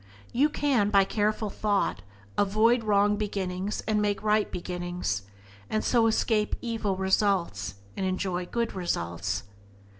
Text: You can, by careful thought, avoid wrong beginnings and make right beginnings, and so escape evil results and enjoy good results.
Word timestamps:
You 0.33 0.49
can, 0.49 0.89
by 0.89 1.03
careful 1.03 1.51
thought, 1.51 2.01
avoid 2.35 2.83
wrong 2.83 3.17
beginnings 3.17 3.81
and 3.87 4.01
make 4.01 4.23
right 4.23 4.49
beginnings, 4.51 5.21
and 5.69 5.83
so 5.83 6.07
escape 6.07 6.55
evil 6.59 6.95
results 6.95 7.75
and 7.95 8.03
enjoy 8.03 8.47
good 8.47 8.73
results. 8.73 9.43